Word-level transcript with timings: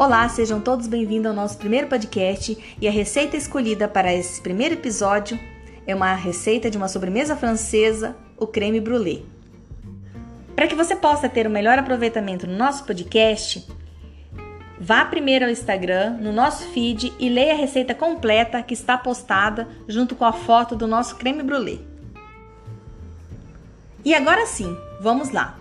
Olá, 0.00 0.26
sejam 0.30 0.62
todos 0.62 0.86
bem-vindos 0.86 1.26
ao 1.26 1.36
nosso 1.36 1.58
primeiro 1.58 1.86
podcast 1.86 2.56
e 2.80 2.88
a 2.88 2.90
receita 2.90 3.36
escolhida 3.36 3.86
para 3.86 4.10
esse 4.10 4.40
primeiro 4.40 4.72
episódio 4.72 5.38
é 5.86 5.94
uma 5.94 6.14
receita 6.14 6.70
de 6.70 6.78
uma 6.78 6.88
sobremesa 6.88 7.36
francesa, 7.36 8.16
o 8.38 8.46
creme 8.46 8.80
brulee. 8.80 9.26
Para 10.56 10.66
que 10.66 10.74
você 10.74 10.96
possa 10.96 11.28
ter 11.28 11.46
o 11.46 11.50
melhor 11.50 11.78
aproveitamento 11.78 12.46
no 12.46 12.56
nosso 12.56 12.84
podcast, 12.84 13.68
vá 14.80 15.04
primeiro 15.04 15.44
ao 15.44 15.50
Instagram, 15.50 16.12
no 16.12 16.32
nosso 16.32 16.66
feed 16.68 17.12
e 17.18 17.28
leia 17.28 17.52
a 17.52 17.58
receita 17.58 17.94
completa 17.94 18.62
que 18.62 18.72
está 18.72 18.96
postada 18.96 19.68
junto 19.86 20.16
com 20.16 20.24
a 20.24 20.32
foto 20.32 20.74
do 20.74 20.86
nosso 20.86 21.16
creme 21.16 21.42
brulee. 21.42 21.86
E 24.02 24.14
agora 24.14 24.46
sim, 24.46 24.74
vamos 24.98 25.30
lá. 25.30 25.59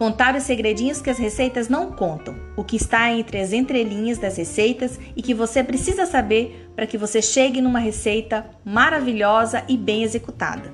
Contar 0.00 0.34
os 0.34 0.44
segredinhos 0.44 1.02
que 1.02 1.10
as 1.10 1.18
receitas 1.18 1.68
não 1.68 1.92
contam, 1.92 2.34
o 2.56 2.64
que 2.64 2.74
está 2.74 3.12
entre 3.12 3.38
as 3.38 3.52
entrelinhas 3.52 4.16
das 4.16 4.38
receitas 4.38 4.98
e 5.14 5.20
que 5.20 5.34
você 5.34 5.62
precisa 5.62 6.06
saber 6.06 6.70
para 6.74 6.86
que 6.86 6.96
você 6.96 7.20
chegue 7.20 7.60
numa 7.60 7.78
receita 7.78 8.46
maravilhosa 8.64 9.62
e 9.68 9.76
bem 9.76 10.02
executada. 10.02 10.72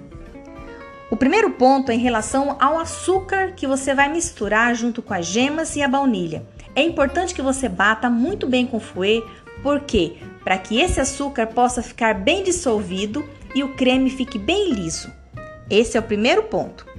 O 1.11 1.17
primeiro 1.17 1.51
ponto 1.51 1.91
é 1.91 1.97
em 1.97 1.99
relação 1.99 2.57
ao 2.61 2.79
açúcar 2.79 3.51
que 3.57 3.67
você 3.67 3.97
vai 3.97 4.09
misturar 4.09 4.77
junto 4.77 5.03
com 5.03 5.13
as 5.13 5.27
gemas 5.27 5.75
e 5.75 5.83
a 5.83 5.89
baunilha. 5.89 6.47
É 6.73 6.83
importante 6.83 7.35
que 7.35 7.43
você 7.43 7.69
bata 7.69 8.09
muito 8.09 8.47
bem 8.47 8.65
com 8.65 8.77
o 8.77 8.81
fouet, 8.81 9.25
porque 9.61 10.19
para 10.45 10.57
que 10.57 10.81
esse 10.81 11.01
açúcar 11.01 11.49
possa 11.49 11.83
ficar 11.83 12.15
bem 12.15 12.45
dissolvido 12.45 13.29
e 13.57 13.65
o 13.65 13.75
creme 13.75 14.09
fique 14.09 14.39
bem 14.39 14.71
liso. 14.73 15.13
Esse 15.69 15.97
é 15.97 16.01
o 16.01 16.05
primeiro 16.05 16.45
ponto. 16.45 16.95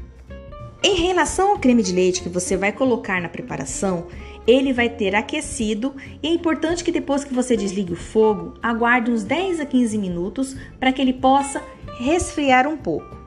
Em 0.84 0.96
relação 0.96 1.52
ao 1.52 1.60
creme 1.60 1.82
de 1.82 1.92
leite 1.92 2.22
que 2.22 2.30
você 2.30 2.56
vai 2.56 2.72
colocar 2.72 3.20
na 3.20 3.28
preparação, 3.28 4.08
ele 4.46 4.72
vai 4.72 4.88
ter 4.88 5.16
aquecido 5.16 5.96
e 6.22 6.28
é 6.28 6.32
importante 6.32 6.84
que 6.84 6.92
depois 6.92 7.24
que 7.24 7.34
você 7.34 7.58
desligue 7.58 7.94
o 7.94 7.98
fogo, 7.98 8.54
aguarde 8.62 9.10
uns 9.10 9.24
10 9.24 9.60
a 9.60 9.66
15 9.66 9.98
minutos 9.98 10.56
para 10.80 10.92
que 10.92 11.02
ele 11.02 11.14
possa 11.14 11.64
resfriar 12.00 12.68
um 12.68 12.78
pouco. 12.78 13.18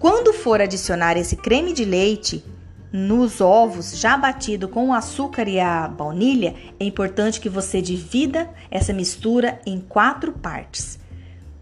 Quando 0.00 0.32
for 0.32 0.60
adicionar 0.60 1.16
esse 1.16 1.36
creme 1.36 1.72
de 1.72 1.84
leite 1.84 2.44
nos 2.92 3.40
ovos 3.40 3.96
já 3.96 4.16
batido 4.16 4.68
com 4.68 4.88
o 4.88 4.92
açúcar 4.92 5.48
e 5.48 5.60
a 5.60 5.86
baunilha, 5.86 6.56
é 6.78 6.84
importante 6.84 7.40
que 7.40 7.48
você 7.48 7.80
divida 7.80 8.50
essa 8.68 8.92
mistura 8.92 9.60
em 9.64 9.78
quatro 9.78 10.32
partes 10.32 10.98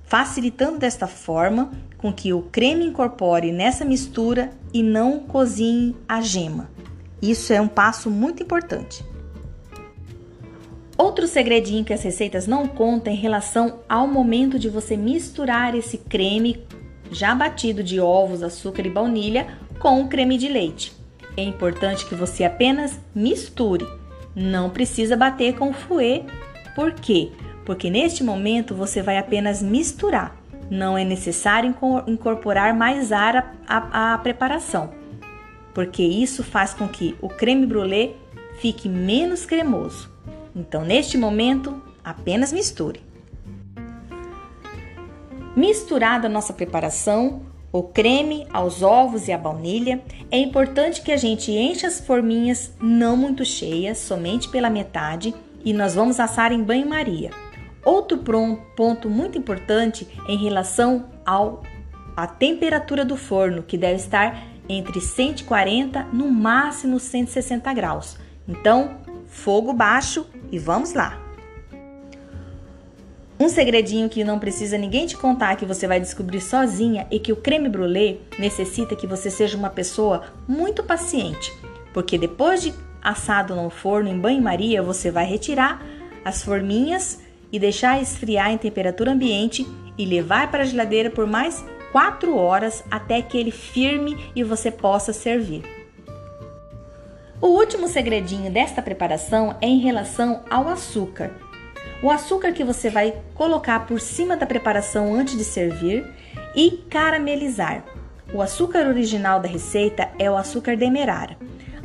facilitando 0.08 0.78
desta 0.78 1.06
forma 1.06 1.70
com 1.98 2.10
que 2.10 2.32
o 2.32 2.40
creme 2.42 2.86
incorpore 2.86 3.52
nessa 3.52 3.84
mistura 3.84 4.50
e 4.72 4.83
não 4.83 5.20
cozinhe 5.20 5.97
a 6.08 6.20
gema. 6.20 6.70
Isso 7.20 7.52
é 7.52 7.61
um 7.61 7.69
passo 7.69 8.11
muito 8.11 8.42
importante. 8.42 9.05
Outro 10.97 11.27
segredinho 11.27 11.84
que 11.84 11.92
as 11.92 12.02
receitas 12.02 12.47
não 12.47 12.66
contam 12.66 13.12
em 13.12 13.16
relação 13.16 13.80
ao 13.88 14.06
momento 14.06 14.58
de 14.58 14.69
você 14.69 14.97
misturar 14.97 15.75
esse 15.75 15.98
creme 15.98 16.64
já 17.10 17.34
batido 17.34 17.83
de 17.83 18.00
ovos, 18.00 18.42
açúcar 18.42 18.86
e 18.86 18.91
baunilha 18.91 19.47
com 19.78 20.02
o 20.02 20.08
creme 20.08 20.36
de 20.36 20.48
leite. 20.48 20.92
É 21.36 21.42
importante 21.42 22.05
que 22.05 22.14
você 22.14 22.44
apenas 22.44 22.98
misture, 23.14 23.86
não 24.34 24.70
precisa 24.70 25.16
bater 25.16 25.55
com 25.56 25.70
o 25.70 25.72
fouet. 25.72 26.27
Por 26.75 26.92
quê? 26.92 27.30
porque 27.69 27.91
neste 27.91 28.25
momento 28.25 28.75
você 28.75 29.03
vai 29.03 29.19
apenas 29.19 29.60
misturar. 29.60 30.34
Não 30.70 30.98
é 30.98 31.05
necessário 31.05 31.74
incorporar 32.06 32.74
mais 32.74 33.11
ar 33.11 33.55
à, 33.66 34.14
à 34.14 34.19
preparação, 34.19 34.91
porque 35.72 36.02
isso 36.02 36.44
faz 36.44 36.75
com 36.75 36.86
que 36.86 37.16
o 37.20 37.28
creme 37.28 37.66
brulee 37.66 38.16
fique 38.60 38.88
menos 38.88 39.47
cremoso. 39.47 40.10
Então, 40.55 40.84
neste 40.84 41.16
momento, 41.16 41.80
apenas 42.05 42.53
misture. 42.53 43.00
Misturada 45.56 46.26
a 46.26 46.31
nossa 46.31 46.53
preparação, 46.53 47.42
o 47.72 47.82
creme 47.82 48.47
aos 48.53 48.82
ovos 48.82 49.28
e 49.28 49.32
a 49.32 49.38
baunilha, 49.38 50.03
é 50.31 50.38
importante 50.38 51.03
que 51.03 51.12
a 51.12 51.16
gente 51.16 51.50
encha 51.50 51.87
as 51.87 52.00
forminhas 52.00 52.72
não 52.81 53.16
muito 53.16 53.44
cheias, 53.44 53.98
somente 53.98 54.48
pela 54.48 54.71
metade, 54.71 55.34
e 55.65 55.72
nós 55.72 55.94
vamos 55.94 56.21
assar 56.21 56.53
em 56.53 56.62
banho-maria. 56.62 57.31
Outro 57.88 58.19
ponto 58.76 59.09
muito 59.09 59.38
importante 59.38 60.06
em 60.28 60.37
relação 60.37 61.06
ao 61.25 61.62
a 62.15 62.26
temperatura 62.26 63.03
do 63.03 63.16
forno, 63.16 63.62
que 63.62 63.78
deve 63.78 63.94
estar 63.94 64.44
entre 64.69 65.00
140 65.00 66.04
no 66.12 66.31
máximo 66.31 67.00
160 67.00 67.72
graus. 67.72 68.19
Então, 68.47 68.98
fogo 69.27 69.72
baixo 69.72 70.27
e 70.53 70.59
vamos 70.59 70.93
lá. 70.93 71.19
Um 73.41 73.48
segredinho 73.48 74.10
que 74.10 74.22
não 74.22 74.38
precisa 74.38 74.77
ninguém 74.77 75.06
te 75.06 75.16
contar 75.16 75.56
que 75.56 75.65
você 75.65 75.87
vai 75.87 75.98
descobrir 75.98 76.43
sozinha 76.43 77.06
é 77.10 77.19
que 77.19 77.32
o 77.32 77.37
creme 77.37 77.71
brulee 77.71 78.21
necessita 78.38 78.94
que 78.94 79.06
você 79.06 79.31
seja 79.31 79.56
uma 79.56 79.71
pessoa 79.71 80.25
muito 80.47 80.82
paciente, 80.82 81.50
porque 81.94 82.19
depois 82.19 82.60
de 82.60 82.75
assado 83.00 83.56
no 83.56 83.71
forno 83.71 84.10
em 84.10 84.21
banho-maria, 84.21 84.82
você 84.82 85.10
vai 85.10 85.25
retirar 85.25 85.81
as 86.22 86.43
forminhas 86.43 87.27
e 87.53 87.59
deixar 87.59 88.00
esfriar 88.00 88.50
em 88.50 88.59
temperatura 88.59 89.12
ambiente 89.12 89.66
e 89.97 90.04
levar 90.04 90.50
para 90.50 90.62
a 90.62 90.66
geladeira 90.66 91.10
por 91.10 91.26
mais 91.26 91.64
4 91.92 92.36
horas 92.36 92.84
até 92.91 93.22
que 93.22 93.38
ele 93.38 93.50
firme 93.50 94.31
e 94.34 94.42
você 94.42 94.70
possa 94.70 95.12
servir. 95.12 95.62
O 97.41 97.47
último 97.48 97.86
segredinho 97.86 98.50
desta 98.50 98.82
preparação 98.82 99.56
é 99.60 99.66
em 99.66 99.78
relação 99.78 100.42
ao 100.50 100.69
açúcar. 100.69 101.31
O 102.03 102.10
açúcar 102.10 102.53
que 102.53 102.64
você 102.64 102.91
vai 102.91 103.14
colocar 103.34 103.86
por 103.86 104.00
cima 104.00 104.36
da 104.36 104.47
preparação 104.47 105.15
antes 105.15 105.36
de 105.36 105.44
servir 105.44 106.04
e 106.54 106.82
caramelizar. 106.91 107.84
O 108.32 108.42
açúcar 108.42 108.86
original 108.86 109.41
da 109.41 109.48
receita 109.48 110.10
é 110.19 110.30
o 110.30 110.36
açúcar 110.36 110.76
demerara. 110.76 111.36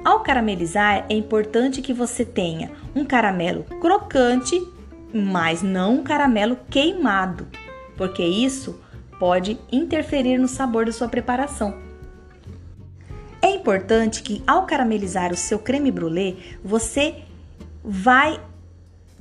Ao 0.04 0.20
caramelizar, 0.20 1.06
é 1.10 1.14
importante 1.14 1.82
que 1.82 1.94
você 1.94 2.26
tenha 2.26 2.72
um 2.94 3.06
caramelo 3.06 3.64
crocante 3.80 4.60
mas 5.14 5.62
não 5.62 6.00
um 6.00 6.04
caramelo 6.04 6.58
queimado, 6.70 7.48
porque 7.96 8.24
isso 8.24 8.80
pode 9.20 9.60
interferir 9.72 10.38
no 10.38 10.48
sabor 10.48 10.86
da 10.86 10.92
sua 10.92 11.08
preparação. 11.08 11.78
É 13.42 13.50
importante 13.50 14.24
que 14.24 14.42
ao 14.48 14.66
caramelizar 14.66 15.32
o 15.32 15.38
seu 15.38 15.60
creme 15.60 15.92
brulee, 15.92 16.58
você 16.64 17.24
vai 17.84 18.40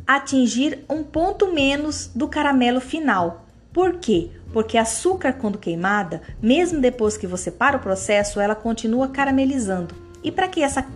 atingir 0.06 0.84
um 0.88 1.03
ponto 1.03 1.53
menos 1.53 2.10
do 2.14 2.28
caramelo 2.28 2.80
final. 2.80 3.47
Por 3.72 3.94
quê? 3.98 4.30
Porque 4.53 4.78
açúcar 4.78 5.32
quando 5.32 5.59
queimada, 5.59 6.22
mesmo 6.41 6.80
depois 6.80 7.16
que 7.16 7.26
você 7.26 7.50
para 7.50 7.76
o 7.76 7.80
processo, 7.80 8.38
ela 8.38 8.54
continua 8.54 9.09
caramelizando. 9.09 9.94
E 10.22 10.30
para 10.30 10.48
que 10.48 10.62
essa 10.62 10.86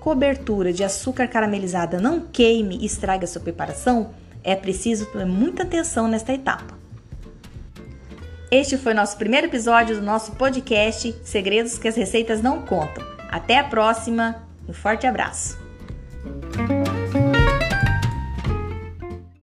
cobertura 0.00 0.72
de 0.72 0.84
açúcar 0.84 1.26
caramelizada 1.26 1.98
não 1.98 2.20
queime 2.20 2.78
e 2.78 2.86
estrague 2.86 3.24
a 3.24 3.28
sua 3.28 3.42
preparação, 3.42 4.10
é 4.46 4.54
preciso 4.54 5.06
ter 5.06 5.26
muita 5.26 5.64
atenção 5.64 6.06
nesta 6.06 6.32
etapa. 6.32 6.78
Este 8.48 8.78
foi 8.78 8.94
nosso 8.94 9.18
primeiro 9.18 9.48
episódio 9.48 9.96
do 9.96 10.02
nosso 10.02 10.32
podcast 10.36 11.12
Segredos 11.24 11.76
que 11.76 11.88
as 11.88 11.96
Receitas 11.96 12.40
Não 12.40 12.62
Contam. 12.62 13.04
Até 13.28 13.58
a 13.58 13.64
próxima, 13.64 14.36
um 14.68 14.72
forte 14.72 15.04
abraço! 15.04 15.65